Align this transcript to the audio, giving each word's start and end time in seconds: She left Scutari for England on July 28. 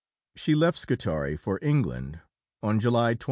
She 0.35 0.55
left 0.55 0.79
Scutari 0.79 1.37
for 1.37 1.59
England 1.61 2.21
on 2.63 2.79
July 2.79 3.13
28. 3.13 3.19